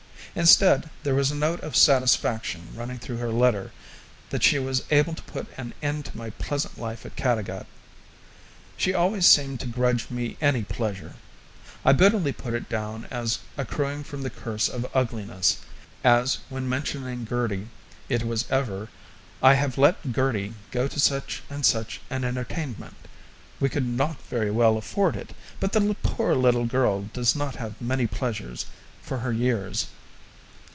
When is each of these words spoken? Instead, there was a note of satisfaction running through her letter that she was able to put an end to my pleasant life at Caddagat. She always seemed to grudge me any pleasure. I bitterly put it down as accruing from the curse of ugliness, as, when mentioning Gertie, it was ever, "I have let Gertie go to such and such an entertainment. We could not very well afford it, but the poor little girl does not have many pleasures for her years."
Instead, 0.33 0.89
there 1.03 1.13
was 1.13 1.29
a 1.29 1.35
note 1.35 1.59
of 1.59 1.75
satisfaction 1.75 2.69
running 2.73 2.97
through 2.97 3.17
her 3.17 3.31
letter 3.33 3.73
that 4.29 4.43
she 4.43 4.57
was 4.57 4.81
able 4.89 5.13
to 5.13 5.21
put 5.23 5.45
an 5.57 5.73
end 5.81 6.05
to 6.05 6.17
my 6.17 6.29
pleasant 6.29 6.77
life 6.79 7.05
at 7.05 7.17
Caddagat. 7.17 7.65
She 8.77 8.93
always 8.93 9.25
seemed 9.27 9.59
to 9.59 9.65
grudge 9.67 10.09
me 10.09 10.37
any 10.39 10.63
pleasure. 10.63 11.15
I 11.83 11.91
bitterly 11.91 12.31
put 12.31 12.53
it 12.53 12.69
down 12.69 13.07
as 13.11 13.39
accruing 13.57 14.05
from 14.05 14.21
the 14.21 14.29
curse 14.29 14.69
of 14.69 14.89
ugliness, 14.93 15.57
as, 16.01 16.37
when 16.47 16.69
mentioning 16.69 17.27
Gertie, 17.27 17.67
it 18.07 18.23
was 18.25 18.49
ever, 18.49 18.87
"I 19.43 19.55
have 19.55 19.77
let 19.77 20.13
Gertie 20.15 20.53
go 20.71 20.87
to 20.87 20.97
such 20.97 21.43
and 21.49 21.65
such 21.65 21.99
an 22.09 22.23
entertainment. 22.23 22.95
We 23.59 23.67
could 23.67 23.85
not 23.85 24.21
very 24.29 24.49
well 24.49 24.77
afford 24.77 25.17
it, 25.17 25.31
but 25.59 25.73
the 25.73 25.93
poor 26.03 26.35
little 26.35 26.67
girl 26.67 27.01
does 27.11 27.35
not 27.35 27.55
have 27.57 27.81
many 27.81 28.07
pleasures 28.07 28.67
for 29.01 29.17
her 29.17 29.33
years." 29.33 29.87